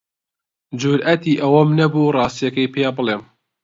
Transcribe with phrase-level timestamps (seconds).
[0.81, 3.21] جورئەتی ئەوەم نەبوو ڕاستییەکەی پێ بڵێم.